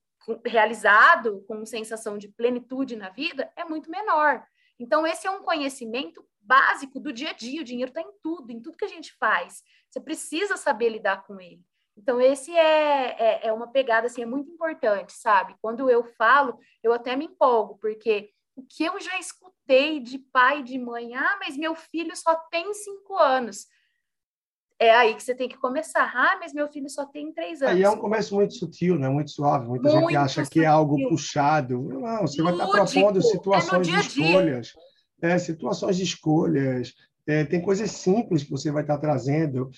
[0.46, 4.46] realizado, com sensação de plenitude na vida, é muito menor.
[4.80, 7.62] Então, esse é um conhecimento básico do dia a dia.
[7.62, 9.64] O dinheiro está em tudo, em tudo que a gente faz.
[9.90, 11.64] Você precisa saber lidar com ele.
[11.98, 15.56] Então, esse é, é, é, uma pegada, assim, é muito importante, sabe?
[15.62, 20.60] Quando eu falo, eu até me empolgo, porque o que eu já escutei de pai
[20.60, 23.68] e de mãe, ah, mas meu filho só tem cinco anos.
[24.78, 26.12] É aí que você tem que começar.
[26.14, 27.76] Ah, mas meu filho só tem três anos.
[27.76, 29.08] Aí é um começo muito sutil, né?
[29.08, 29.66] muito suave.
[29.66, 30.62] Muita muito gente acha sutil.
[30.62, 31.82] que é algo puxado.
[31.82, 32.44] Não, você Lúdico.
[32.44, 34.74] vai estar propondo situações é de escolhas
[35.22, 36.94] é, situações de escolhas,
[37.28, 39.70] é, tem coisas simples que você vai estar trazendo.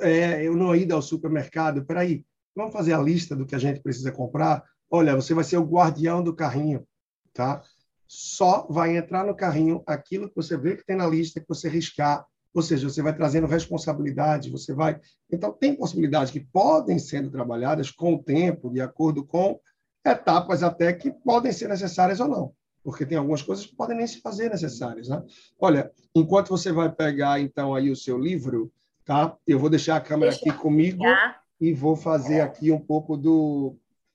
[0.00, 3.80] É, eu não ir ao supermercado, peraí, vamos fazer a lista do que a gente
[3.80, 4.64] precisa comprar?
[4.90, 6.86] Olha, você vai ser o guardião do carrinho,
[7.32, 7.62] tá?
[8.08, 11.68] Só vai entrar no carrinho aquilo que você vê que tem na lista, que você
[11.68, 14.98] riscar, ou seja, você vai trazendo responsabilidade, você vai...
[15.30, 19.60] Então, tem possibilidades que podem sendo trabalhadas com o tempo, de acordo com
[20.04, 22.54] etapas até que podem ser necessárias ou não
[22.86, 25.20] porque tem algumas coisas que podem nem se fazer necessárias, né?
[25.58, 28.72] Olha, enquanto você vai pegar então aí o seu livro,
[29.04, 29.36] tá?
[29.44, 31.02] Eu vou deixar a câmera Deixa aqui comigo
[31.60, 33.74] e vou fazer aqui um pouco do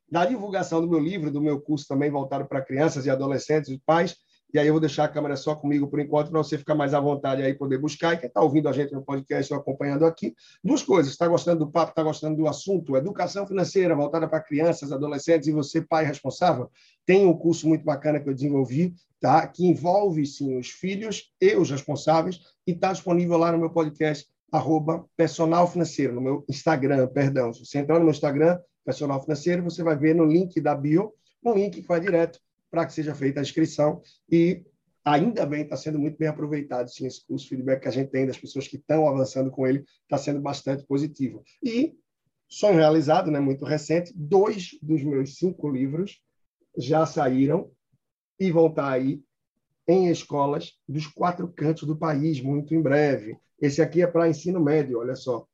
[0.09, 3.77] da divulgação do meu livro, do meu curso também voltado para crianças e adolescentes e
[3.77, 4.15] pais,
[4.53, 6.93] e aí eu vou deixar a câmera só comigo por enquanto, para você ficar mais
[6.93, 8.13] à vontade aí poder buscar.
[8.13, 11.11] E quem está ouvindo a gente no podcast ou acompanhando aqui, duas coisas.
[11.11, 12.97] Está gostando do papo, está gostando do assunto?
[12.97, 16.69] Educação financeira voltada para crianças, adolescentes e você, pai responsável.
[17.05, 19.47] Tem um curso muito bacana que eu desenvolvi, tá?
[19.47, 24.27] que envolve, sim, os filhos e os responsáveis, e está disponível lá no meu podcast,
[24.51, 27.53] arroba personal financeiro, no meu Instagram, perdão.
[27.53, 31.13] Se você entrar no meu Instagram, personal financeiro, você vai ver no link da bio,
[31.43, 32.39] um link que vai direto
[32.71, 34.63] para que seja feita a inscrição e
[35.03, 38.09] ainda bem está sendo muito bem aproveitado sim esse curso, o feedback que a gente
[38.09, 41.43] tem das pessoas que estão avançando com ele está sendo bastante positivo.
[41.61, 41.95] E
[42.47, 46.21] sonho realizado, né, muito recente, dois dos meus cinco livros
[46.77, 47.69] já saíram
[48.39, 49.21] e vão estar tá aí
[49.87, 53.37] em escolas dos quatro cantos do país muito em breve.
[53.59, 55.45] Esse aqui é para ensino médio, olha só.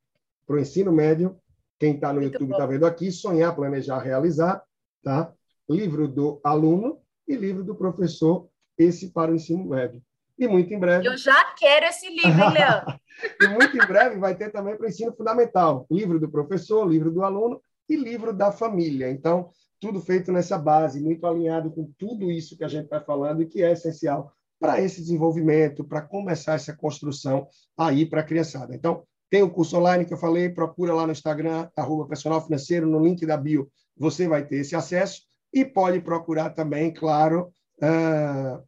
[0.45, 1.37] Para o ensino médio,
[1.79, 4.63] quem está no muito YouTube está vendo aqui, sonhar, planejar, realizar,
[5.01, 5.33] tá?
[5.69, 10.01] Livro do aluno e livro do professor, esse para o ensino médio.
[10.37, 11.07] E muito em breve.
[11.07, 12.99] Eu já quero esse livro, hein, Leandro?
[13.41, 17.11] e muito em breve vai ter também para o ensino fundamental: livro do professor, livro
[17.11, 17.59] do aluno
[17.89, 19.09] e livro da família.
[19.09, 23.41] Então, tudo feito nessa base, muito alinhado com tudo isso que a gente está falando
[23.41, 28.75] e que é essencial para esse desenvolvimento, para começar essa construção aí para a criançada.
[28.75, 32.87] Então, tem o curso online que eu falei, procura lá no Instagram, arroba personal financeiro,
[32.87, 37.51] no link da bio, você vai ter esse acesso e pode procurar também, claro.
[37.81, 38.63] Uh...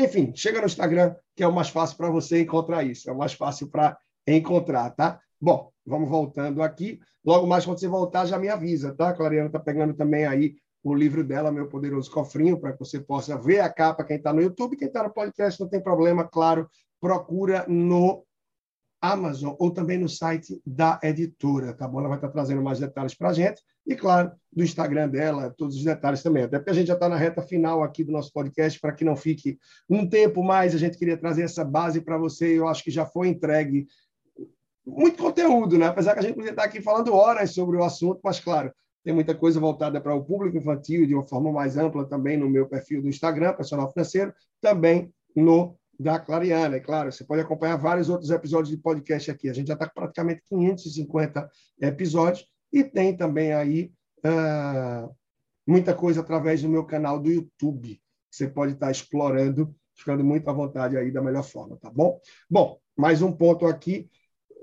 [0.00, 3.18] Enfim, chega no Instagram, que é o mais fácil para você encontrar isso, é o
[3.18, 5.20] mais fácil para encontrar, tá?
[5.40, 6.98] Bom, vamos voltando aqui.
[7.24, 9.10] Logo mais, quando você voltar, já me avisa, tá?
[9.10, 13.00] A Clariana está pegando também aí o livro dela, Meu Poderoso Cofrinho, para que você
[13.00, 14.04] possa ver a capa.
[14.04, 16.68] Quem está no YouTube, quem está no podcast, não tem problema, claro,
[17.00, 18.24] procura no
[19.12, 22.00] Amazon ou também no site da editora, tá bom?
[22.00, 25.76] Ela vai estar trazendo mais detalhes para a gente e, claro, do Instagram dela, todos
[25.76, 26.44] os detalhes também.
[26.44, 29.04] Até porque a gente já está na reta final aqui do nosso podcast, para que
[29.04, 32.58] não fique um tempo mais, a gente queria trazer essa base para você.
[32.58, 33.86] Eu acho que já foi entregue
[34.86, 35.86] muito conteúdo, né?
[35.86, 39.12] Apesar que a gente podia estar aqui falando horas sobre o assunto, mas, claro, tem
[39.12, 42.66] muita coisa voltada para o público infantil de uma forma mais ampla também no meu
[42.66, 46.76] perfil do Instagram, personal financeiro, também no da Clariana.
[46.76, 49.48] É claro, você pode acompanhar vários outros episódios de podcast aqui.
[49.48, 53.92] A gente já está com praticamente 550 episódios e tem também aí
[54.24, 55.14] uh,
[55.66, 58.00] muita coisa através do meu canal do YouTube.
[58.30, 62.20] Você pode estar explorando, ficando muito à vontade aí da melhor forma, tá bom?
[62.50, 64.10] Bom, mais um ponto aqui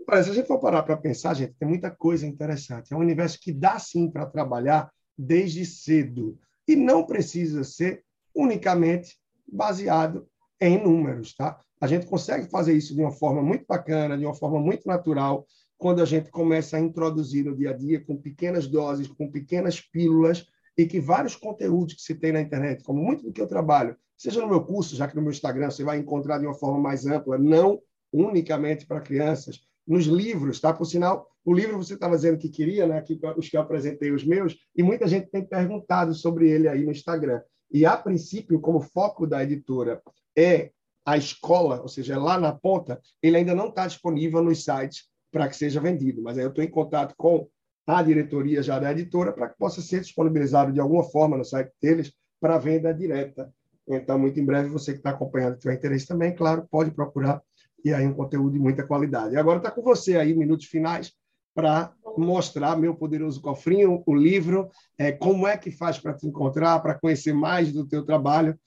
[0.07, 2.93] Olha, se a gente for parar para pensar, gente, tem muita coisa interessante.
[2.93, 8.03] É um universo que dá sim para trabalhar desde cedo e não precisa ser
[8.35, 9.17] unicamente
[9.47, 10.27] baseado
[10.61, 11.59] em números, tá?
[11.81, 15.45] A gente consegue fazer isso de uma forma muito bacana, de uma forma muito natural,
[15.77, 19.81] quando a gente começa a introduzir no dia a dia com pequenas doses, com pequenas
[19.81, 20.45] pílulas
[20.77, 23.97] e que vários conteúdos que se tem na internet, como muito do que eu trabalho,
[24.15, 26.79] seja no meu curso, já que no meu Instagram você vai encontrar de uma forma
[26.79, 27.81] mais ampla, não
[28.13, 30.71] unicamente para crianças, nos livros, tá?
[30.71, 32.99] Por sinal, o livro você estava dizendo que queria, né?
[32.99, 36.85] Aqui, os que eu apresentei, os meus, e muita gente tem perguntado sobre ele aí
[36.85, 37.41] no Instagram.
[37.71, 40.01] E, a princípio, como foco da editora
[40.37, 40.71] é
[41.05, 45.09] a escola, ou seja, é lá na ponta, ele ainda não está disponível nos sites
[45.31, 46.21] para que seja vendido.
[46.21, 47.47] Mas aí eu estou em contato com
[47.87, 51.71] a diretoria já da editora para que possa ser disponibilizado de alguma forma no site
[51.81, 53.51] deles para venda direta.
[53.87, 57.41] Então, muito em breve, você que está acompanhando, tiver interesse também, claro, pode procurar
[57.83, 59.33] e aí um conteúdo de muita qualidade.
[59.33, 61.13] E agora está com você aí, minutos finais,
[61.53, 66.79] para mostrar meu poderoso cofrinho, o livro, é, como é que faz para te encontrar,
[66.81, 68.57] para conhecer mais do teu trabalho.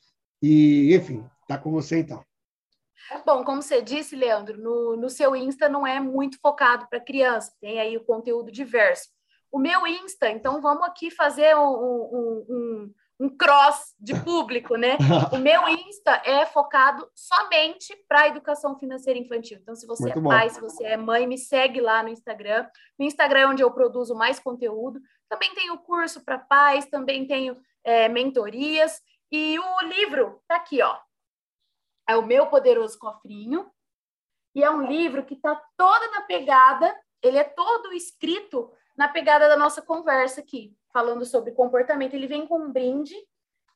[0.43, 2.23] E, enfim, está com você então.
[3.25, 7.53] Bom, como você disse, Leandro, no, no seu Insta não é muito focado para criança,
[7.61, 9.11] tem aí o conteúdo diverso.
[9.53, 12.95] O meu Insta, então vamos aqui fazer um, um, um
[13.25, 14.99] um cross de público, né?
[15.33, 19.59] O meu Insta é focado somente para a educação financeira infantil.
[19.61, 20.29] Então, se você Muito é bom.
[20.29, 22.69] pai, se você é mãe, me segue lá no Instagram.
[22.99, 25.01] No Instagram é onde eu produzo mais conteúdo.
[25.29, 29.01] Também tenho curso para pais, também tenho é, mentorias.
[29.33, 30.99] E o livro tá aqui, ó.
[32.07, 33.71] É o meu poderoso cofrinho.
[34.55, 39.49] E é um livro que tá toda na pegada, ele é todo escrito na pegada
[39.49, 43.15] da nossa conversa aqui falando sobre comportamento, ele vem com um brinde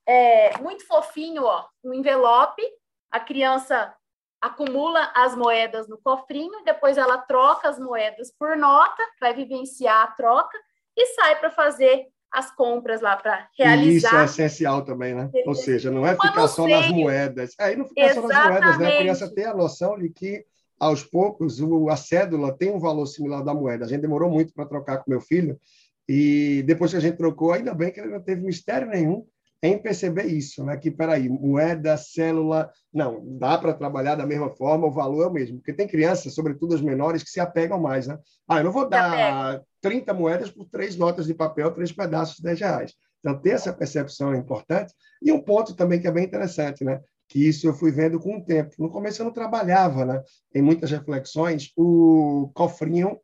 [0.07, 2.63] é, muito fofinho, ó, um envelope.
[3.11, 3.93] A criança
[4.41, 10.07] acumula as moedas no cofrinho, depois ela troca as moedas por nota, vai vivenciar a
[10.13, 10.57] troca
[10.97, 14.09] e sai para fazer as compras lá para realizar.
[14.09, 15.31] isso é essencial também, né?
[15.47, 17.55] Ou seja, não é ficar só nas moedas.
[17.59, 18.95] Aí é, não fica só nas moedas, né?
[18.95, 20.45] A criança tem a noção de que
[20.79, 23.85] aos poucos o, a cédula tem um valor similar da moeda.
[23.85, 25.59] A gente demorou muito para trocar com meu filho
[26.09, 29.27] e depois que a gente trocou, ainda bem que ele não teve mistério nenhum
[29.63, 30.77] em perceber isso, né?
[30.77, 35.33] Que, peraí, moeda, célula, não, dá para trabalhar da mesma forma, o valor é o
[35.33, 35.59] mesmo.
[35.59, 38.19] Porque tem crianças, sobretudo as menores, que se apegam mais, né?
[38.49, 42.43] Ah, eu não vou dar 30 moedas por três notas de papel, três pedaços de
[42.43, 42.95] 10 reais.
[43.19, 44.95] Então, ter essa percepção é importante.
[45.21, 47.01] E um ponto também que é bem interessante, né?
[47.29, 48.77] Que isso eu fui vendo com o tempo.
[48.79, 50.23] No começo eu não trabalhava, né?
[50.55, 53.19] Em muitas reflexões, o cofrinho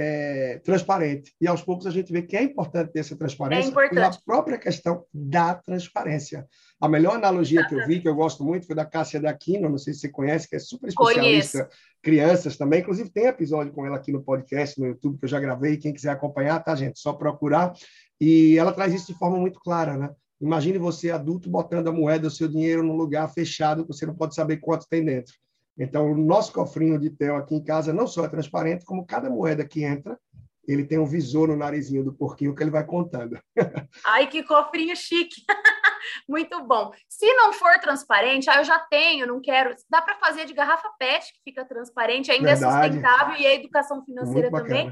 [0.00, 1.34] é, transparente.
[1.40, 4.56] E aos poucos a gente vê que é importante ter essa transparência é pela própria
[4.56, 6.46] questão da transparência.
[6.80, 9.76] A melhor analogia que eu vi, que eu gosto muito, foi da Cássia Daquino, não
[9.76, 11.76] sei se você conhece, que é super especialista, Conheço.
[12.00, 12.80] crianças também.
[12.80, 15.76] Inclusive, tem episódio com ela aqui no podcast, no YouTube, que eu já gravei.
[15.76, 17.00] Quem quiser acompanhar, tá, gente?
[17.00, 17.72] Só procurar.
[18.20, 20.10] E ela traz isso de forma muito clara, né?
[20.40, 24.14] Imagine você, adulto, botando a moeda, o seu dinheiro num lugar fechado, que você não
[24.14, 25.34] pode saber quanto tem dentro.
[25.78, 29.30] Então, o nosso cofrinho de tel aqui em casa não só é transparente, como cada
[29.30, 30.18] moeda que entra,
[30.66, 33.38] ele tem um visor no narizinho do porquinho que ele vai contando.
[34.04, 35.42] Ai, que cofrinho chique!
[36.28, 36.92] Muito bom.
[37.08, 39.74] Se não for transparente, ah, eu já tenho, não quero.
[39.90, 42.76] Dá para fazer de garrafa PET, que fica transparente, ainda é Verdade.
[42.76, 44.88] é sustentável, e a educação financeira também.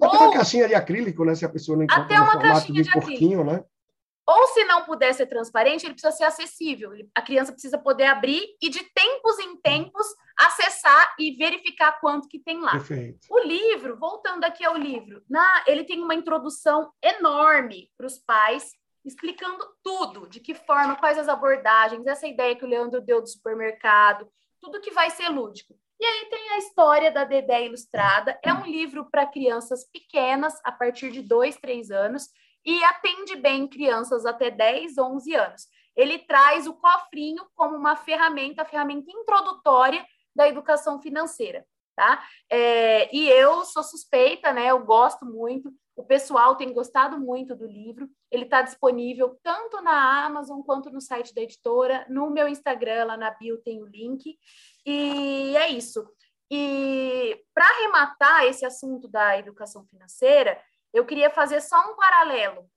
[0.00, 1.34] Até Ou, uma caixinha de acrílico, né?
[1.34, 3.62] Se a pessoa não encontra até uma formato de, de porquinho, né?
[4.30, 6.92] Ou se não puder ser transparente, ele precisa ser acessível.
[7.16, 10.06] A criança precisa poder abrir e de tempos em tempos
[10.38, 12.70] acessar e verificar quanto que tem lá.
[12.70, 13.26] Perfeito.
[13.28, 18.70] O livro, voltando aqui ao livro, na, ele tem uma introdução enorme para os pais,
[19.04, 23.28] explicando tudo, de que forma, quais as abordagens, essa ideia que o Leandro deu do
[23.28, 25.74] supermercado, tudo que vai ser lúdico.
[25.98, 28.38] E aí tem a história da Dedé Ilustrada.
[28.44, 32.28] É um livro para crianças pequenas, a partir de dois, três anos,
[32.64, 35.66] e atende bem crianças até 10, 11 anos.
[35.96, 40.04] Ele traz o cofrinho como uma ferramenta, ferramenta introdutória
[40.34, 42.24] da educação financeira, tá?
[42.48, 44.70] É, e eu sou suspeita, né?
[44.70, 45.72] Eu gosto muito.
[45.96, 48.08] O pessoal tem gostado muito do livro.
[48.30, 52.06] Ele está disponível tanto na Amazon quanto no site da editora.
[52.08, 54.38] No meu Instagram, lá na bio, tem o link.
[54.86, 56.08] E é isso.
[56.50, 60.60] E para arrematar esse assunto da educação financeira,
[60.92, 62.68] eu queria fazer só um paralelo.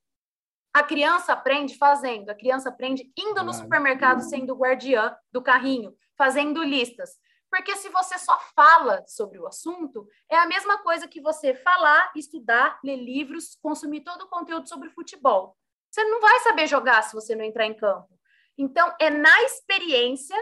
[0.73, 6.63] A criança aprende fazendo, a criança aprende indo no supermercado sendo guardiã do carrinho, fazendo
[6.63, 7.11] listas.
[7.49, 12.11] Porque se você só fala sobre o assunto, é a mesma coisa que você falar,
[12.15, 15.55] estudar, ler livros, consumir todo o conteúdo sobre futebol.
[15.91, 18.09] Você não vai saber jogar se você não entrar em campo.
[18.57, 20.35] Então, é na experiência,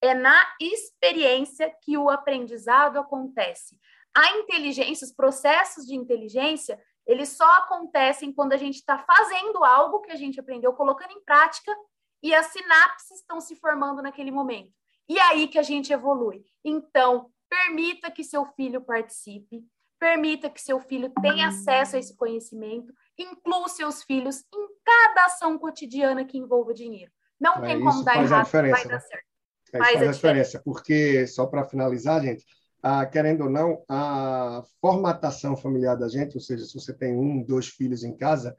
[0.00, 3.78] é na experiência que o aprendizado acontece.
[4.12, 10.00] A inteligência, os processos de inteligência, eles só acontecem quando a gente está fazendo algo
[10.00, 11.74] que a gente aprendeu, colocando em prática,
[12.22, 14.72] e as sinapses estão se formando naquele momento.
[15.08, 16.44] E é aí que a gente evolui.
[16.64, 19.64] Então, permita que seu filho participe,
[19.98, 25.58] permita que seu filho tenha acesso a esse conhecimento, inclua seus filhos em cada ação
[25.58, 27.12] cotidiana que envolva dinheiro.
[27.40, 28.84] Não é, tem como dar errado, vai né?
[28.84, 29.26] dar certo.
[29.72, 32.44] É, faz, faz, a diferença, porque, só para finalizar, gente,
[33.10, 37.66] querendo ou não, a formatação familiar da gente, ou seja, se você tem um, dois
[37.66, 38.56] filhos em casa,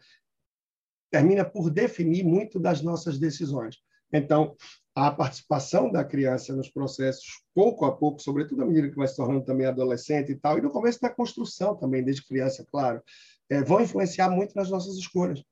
[1.09, 3.77] termina por definir muito das nossas decisões.
[4.11, 4.55] Então,
[4.95, 9.15] a participação da criança nos processos, pouco a pouco, sobretudo à medida que vai se
[9.15, 13.01] tornando também adolescente e tal, e no começo da construção também, desde criança, claro,
[13.49, 15.43] é, vão influenciar muito nas nossas escolhas.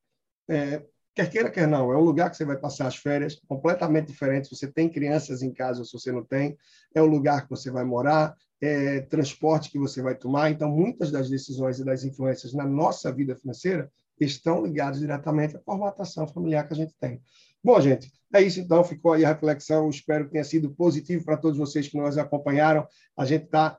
[0.49, 4.07] É, quer queira, quer não, é o lugar que você vai passar as férias, completamente
[4.07, 6.57] diferente se você tem crianças em casa ou se você não tem,
[6.93, 8.35] é o lugar que você vai morar,
[8.65, 10.49] é transporte que você vai tomar.
[10.49, 15.59] Então, muitas das decisões e das influências na nossa vida financeira estão ligadas diretamente à
[15.59, 17.21] formatação familiar que a gente tem.
[17.63, 18.83] Bom, gente, é isso então.
[18.83, 19.89] Ficou aí a reflexão.
[19.89, 22.87] Espero que tenha sido positivo para todos vocês que nos acompanharam.
[23.17, 23.77] A gente está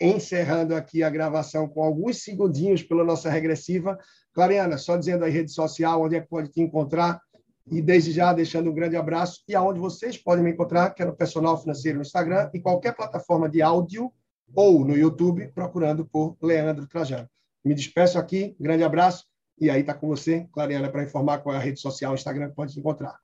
[0.00, 3.98] encerrando aqui a gravação com alguns segundinhos pela nossa regressiva.
[4.32, 7.20] Clariana, só dizendo aí rede social, onde é que pode te encontrar.
[7.70, 11.06] E desde já deixando um grande abraço e aonde vocês podem me encontrar, que é
[11.06, 14.12] no Personal Financeiro no Instagram e qualquer plataforma de áudio
[14.54, 17.28] ou no YouTube, procurando por Leandro Trajano.
[17.64, 19.24] Me despeço aqui, grande abraço
[19.58, 22.50] e aí está com você, Clariana, para informar qual é a rede social, o Instagram
[22.50, 23.18] que pode encontrar.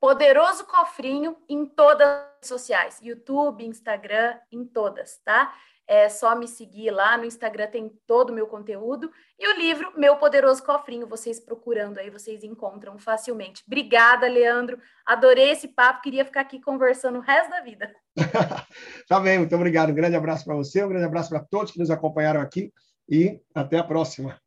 [0.00, 5.52] Poderoso Cofrinho em todas as redes sociais, YouTube, Instagram, em todas, tá?
[5.88, 9.10] É só me seguir lá no Instagram, tem todo o meu conteúdo.
[9.38, 13.62] E o livro Meu Poderoso Cofrinho, vocês procurando aí, vocês encontram facilmente.
[13.66, 14.78] Obrigada, Leandro.
[15.04, 17.94] Adorei esse papo, queria ficar aqui conversando o resto da vida.
[19.08, 19.90] tá bem, muito obrigado.
[19.90, 22.72] Um grande abraço para você, um grande abraço para todos que nos acompanharam aqui
[23.08, 24.40] e até a próxima.